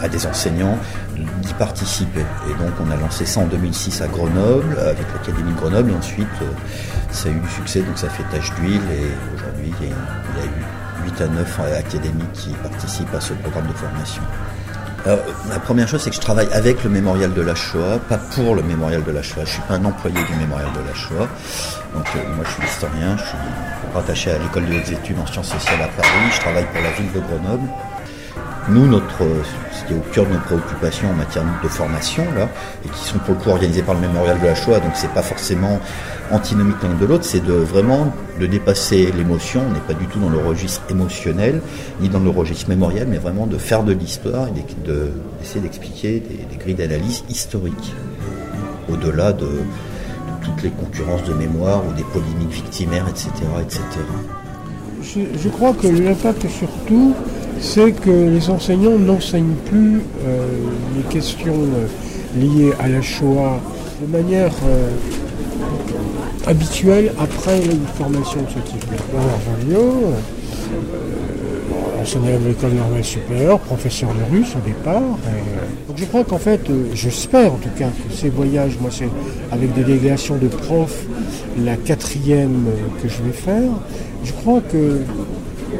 à 0.00 0.08
des 0.08 0.26
enseignants 0.26 0.78
d'y 1.14 1.54
participer. 1.54 2.24
Et 2.48 2.54
donc 2.62 2.72
on 2.80 2.90
a 2.90 2.96
lancé 2.96 3.26
ça 3.26 3.40
en 3.40 3.46
2006 3.46 4.02
à 4.02 4.08
Grenoble, 4.08 4.78
avec 4.78 5.06
l'Académie 5.12 5.52
de 5.52 5.58
Grenoble, 5.58 5.90
et 5.90 5.94
ensuite 5.94 6.28
euh, 6.42 6.46
ça 7.10 7.28
a 7.28 7.32
eu 7.32 7.38
du 7.38 7.48
succès, 7.48 7.80
donc 7.80 7.98
ça 7.98 8.08
fait 8.08 8.24
tache 8.30 8.52
d'huile, 8.54 8.80
et 8.92 9.34
aujourd'hui 9.34 9.72
il 9.80 9.88
y, 9.88 9.90
a, 9.90 9.94
eu 9.94 11.10
8 11.10 11.20
à 11.20 11.26
9 11.28 11.60
académiques 11.78 12.32
qui 12.32 12.50
participent 12.62 13.14
à 13.14 13.20
ce 13.20 13.34
programme 13.34 13.66
de 13.66 13.72
formation. 13.72 14.22
Alors, 15.06 15.18
la 15.50 15.58
première 15.58 15.86
chose, 15.86 16.00
c'est 16.00 16.08
que 16.08 16.16
je 16.16 16.20
travaille 16.20 16.48
avec 16.50 16.82
le 16.82 16.88
mémorial 16.88 17.34
de 17.34 17.42
la 17.42 17.54
Shoah, 17.54 17.98
pas 18.08 18.16
pour 18.16 18.54
le 18.54 18.62
mémorial 18.62 19.04
de 19.04 19.12
la 19.12 19.22
Shoah. 19.22 19.44
Je 19.44 19.50
suis 19.50 19.62
pas 19.62 19.74
un 19.74 19.84
employé 19.84 20.16
du 20.16 20.34
mémorial 20.36 20.70
de 20.72 20.78
la 20.78 20.94
Shoah. 20.94 21.28
Donc, 21.94 22.06
euh, 22.16 22.34
moi, 22.34 22.44
je 22.46 22.50
suis 22.52 22.62
historien, 22.64 23.14
je 23.18 23.22
suis 23.22 23.36
rattaché 23.92 24.30
à 24.30 24.38
l'école 24.38 24.64
des 24.64 24.78
hautes 24.78 24.88
études 24.88 25.18
en 25.18 25.26
sciences 25.26 25.50
sociales 25.50 25.82
à 25.82 25.88
Paris. 25.88 26.30
Je 26.32 26.40
travaille 26.40 26.64
pour 26.72 26.80
la 26.80 26.90
ville 26.92 27.12
de 27.12 27.20
Grenoble. 27.20 27.68
Nous, 28.70 28.86
notre, 28.86 29.18
ce 29.72 29.84
qui 29.84 29.92
est 29.92 29.96
au 29.96 30.12
cœur 30.12 30.26
de 30.26 30.32
nos 30.32 30.38
préoccupations 30.38 31.10
en 31.10 31.12
matière 31.12 31.44
de 31.62 31.68
formation, 31.68 32.24
là, 32.34 32.48
et 32.84 32.88
qui 32.88 33.04
sont 33.04 33.18
pour 33.18 33.34
le 33.34 33.40
coup 33.40 33.50
organisées 33.50 33.82
par 33.82 33.94
le 33.94 34.00
mémorial 34.00 34.40
de 34.40 34.46
la 34.46 34.54
Shoah, 34.54 34.80
donc 34.80 34.92
c'est 34.94 35.12
pas 35.12 35.22
forcément 35.22 35.80
antinomique 36.30 36.76
l'un 36.82 36.94
de 36.94 37.04
l'autre, 37.04 37.24
c'est 37.24 37.44
de 37.44 37.52
vraiment 37.52 38.12
de 38.40 38.46
dépasser 38.46 39.12
l'émotion. 39.12 39.62
On 39.68 39.72
n'est 39.72 39.80
pas 39.80 39.92
du 39.92 40.06
tout 40.06 40.18
dans 40.18 40.30
le 40.30 40.38
registre 40.38 40.82
émotionnel, 40.88 41.60
ni 42.00 42.08
dans 42.08 42.20
le 42.20 42.30
registre 42.30 42.70
mémorial, 42.70 43.06
mais 43.08 43.18
vraiment 43.18 43.46
de 43.46 43.58
faire 43.58 43.82
de 43.82 43.92
l'histoire 43.92 44.48
et 44.48 44.52
d'essayer 44.52 45.60
d'expliquer 45.60 46.22
des, 46.50 46.56
grilles 46.56 46.74
d'analyse 46.74 47.24
historiques, 47.28 47.92
au-delà 48.90 49.34
de, 49.34 49.44
de 49.44 49.52
toutes 50.42 50.62
les 50.62 50.70
concurrences 50.70 51.24
de 51.24 51.34
mémoire 51.34 51.82
ou 51.86 51.92
des 51.92 52.04
polémiques 52.04 52.54
victimaires, 52.54 53.06
etc., 53.08 53.30
etc. 53.60 53.82
Je, 55.02 55.20
je 55.38 55.48
crois 55.50 55.74
que 55.74 55.86
l'impact 55.86 56.48
surtout, 56.48 57.14
c'est 57.64 57.92
que 57.92 58.10
les 58.10 58.50
enseignants 58.50 58.98
n'enseignent 58.98 59.56
plus 59.64 60.02
euh, 60.26 60.46
les 60.96 61.02
questions 61.04 61.54
euh, 61.54 61.86
liées 62.38 62.72
à 62.78 62.88
la 62.88 63.00
Shoah 63.00 63.58
de 64.02 64.06
manière 64.12 64.52
euh, 64.68 64.90
habituelle 66.46 67.12
après 67.18 67.58
une 67.64 67.86
formation 67.96 68.42
de 68.42 68.48
ce 68.48 68.70
type. 68.70 68.84
Bernard 68.90 69.38
euh, 69.70 70.12
à 71.96 72.46
l'école 72.46 72.72
normale 72.72 73.02
supérieure, 73.02 73.58
professeur 73.60 74.10
de 74.10 74.36
russe 74.36 74.54
au 74.54 74.68
départ. 74.68 75.00
donc 75.00 75.96
je 75.96 76.04
crois 76.04 76.22
qu'en 76.22 76.38
fait, 76.38 76.60
j'espère 76.92 77.54
en 77.54 77.56
tout 77.56 77.70
cas 77.78 77.88
que 77.88 78.14
ces 78.14 78.28
voyages, 78.28 78.76
moi 78.78 78.90
c'est 78.92 79.08
avec 79.50 79.72
des 79.72 79.84
délégations 79.84 80.36
de 80.36 80.48
profs, 80.48 81.06
la 81.58 81.76
quatrième 81.76 82.66
que 83.02 83.08
je 83.08 83.22
vais 83.22 83.32
faire, 83.32 83.70
je 84.22 84.32
crois 84.32 84.60
que 84.60 85.00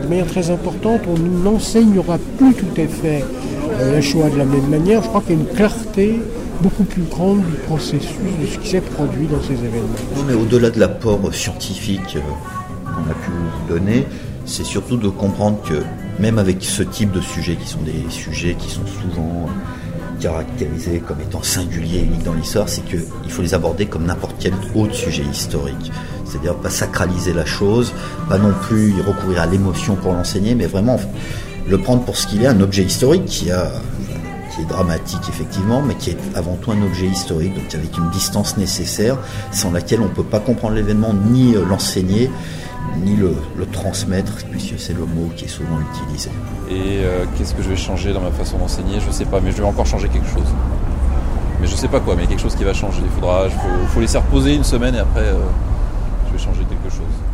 de 0.03 0.09
manière 0.09 0.27
très 0.27 0.51
importante, 0.51 1.01
on 1.09 1.19
n'enseignera 1.19 2.19
plus 2.39 2.55
tout 2.55 2.81
à 2.81 2.87
fait 2.87 3.25
euh, 3.71 3.93
la 3.93 4.01
Shoah 4.01 4.31
de 4.31 4.39
la 4.39 4.45
même 4.45 4.69
manière. 4.69 5.03
Je 5.03 5.09
crois 5.09 5.21
qu'il 5.21 5.37
y 5.37 5.39
a 5.39 5.41
une 5.41 5.49
clarté 5.49 6.21
beaucoup 6.61 6.85
plus 6.85 7.03
grande 7.03 7.43
du 7.45 7.57
processus, 7.67 8.09
de 8.41 8.47
ce 8.47 8.59
qui 8.59 8.69
s'est 8.69 8.81
produit 8.81 9.27
dans 9.27 9.43
ces 9.43 9.55
événements. 9.55 9.89
Non, 10.17 10.23
mais 10.27 10.35
au-delà 10.35 10.71
de 10.71 10.79
l'apport 10.79 11.35
scientifique 11.35 12.17
euh, 12.17 12.21
qu'on 12.85 13.11
a 13.11 13.15
pu 13.15 13.33
donner, 13.69 14.07
c'est 14.45 14.65
surtout 14.65 14.97
de 14.97 15.09
comprendre 15.09 15.59
que 15.63 15.83
même 16.21 16.39
avec 16.39 16.63
ce 16.63 16.83
type 16.83 17.13
de 17.13 17.21
sujets, 17.21 17.57
qui 17.57 17.67
sont 17.67 17.83
des 17.83 18.11
sujets 18.11 18.55
qui 18.55 18.71
sont 18.71 18.87
souvent 18.87 19.49
caractérisés 20.19 21.01
comme 21.01 21.21
étant 21.21 21.43
singuliers 21.43 21.99
et 21.99 22.05
uniques 22.05 22.23
dans 22.23 22.35
l'histoire, 22.35 22.69
c'est 22.69 22.85
qu'il 22.85 23.31
faut 23.31 23.43
les 23.43 23.55
aborder 23.55 23.87
comme 23.87 24.05
n'importe 24.05 24.37
quel 24.39 24.55
autre 24.75 24.95
sujet 24.95 25.23
historique. 25.23 25.93
C'est-à-dire 26.25 26.57
pas 26.57 26.71
sacraliser 26.71 27.33
la 27.33 27.45
chose, 27.45 27.93
pas 28.29 28.39
non 28.39 28.53
plus 28.63 28.91
y 28.91 29.01
recourir 29.03 29.43
à 29.43 29.47
l'émotion 29.47 29.97
pour 29.97 30.13
l'enseigner, 30.13 30.55
mais 30.55 30.67
vraiment 30.67 30.99
le 31.69 31.79
prendre 31.79 32.03
pour 32.03 32.17
ce 32.17 32.27
qu'il 32.27 32.43
est, 32.43 32.47
un 32.47 32.61
objet 32.61 32.83
historique 32.83 33.25
qui 33.25 33.51
a 33.51 33.71
qui 34.55 34.63
est 34.63 34.67
dramatique 34.67 35.23
effectivement, 35.29 35.83
mais 35.83 35.95
qui 35.95 36.11
est 36.11 36.19
avant 36.35 36.57
tout 36.57 36.71
un 36.71 36.83
objet 36.83 37.07
historique, 37.07 37.55
donc 37.55 37.75
avec 37.75 37.97
une 37.99 38.09
distance 38.11 38.57
nécessaire, 38.57 39.19
sans 39.51 39.73
laquelle 39.73 40.01
on 40.01 40.05
ne 40.05 40.15
peut 40.15 40.23
pas 40.23 40.39
comprendre 40.39 40.75
l'événement, 40.75 41.13
ni 41.13 41.55
l'enseigner, 41.55 42.31
ni 42.97 43.17
le, 43.17 43.35
transmettre, 43.73 44.45
puisque 44.51 44.79
c'est 44.79 44.93
le 44.93 45.05
mot 45.05 45.31
qui 45.37 45.47
est 45.47 45.49
souvent 45.49 45.79
utilisé. 45.93 46.31
Et 46.71 47.01
euh, 47.05 47.25
qu'est-ce 47.37 47.55
que 47.55 47.63
je 47.63 47.69
vais 47.69 47.77
changer 47.77 48.13
dans 48.13 48.21
ma 48.21 48.31
façon 48.31 48.59
d'enseigner? 48.59 49.01
Je 49.01 49.11
sais 49.11 49.25
pas, 49.25 49.41
mais 49.41 49.51
je 49.51 49.57
vais 49.57 49.65
encore 49.65 49.87
changer 49.87 50.09
quelque 50.09 50.29
chose. 50.29 50.47
Mais 51.61 51.67
je 51.67 51.75
sais 51.75 51.89
pas 51.89 52.01
quoi, 52.01 52.15
mais 52.17 52.27
quelque 52.27 52.43
chose 52.43 52.55
qui 52.55 52.65
va 52.65 52.75
changer. 52.75 53.01
Il 53.05 53.11
faudra, 53.11 53.49
faut, 53.49 53.87
faut 53.89 54.01
laisser 54.01 54.19
reposer 54.19 54.55
une 54.55 54.65
semaine 54.65 54.95
et 54.95 55.01
après, 55.01 55.23
euh, 55.23 55.39
je 56.29 56.33
vais 56.33 56.43
changer 56.43 56.65
quelque 56.65 56.91
chose. 56.91 57.34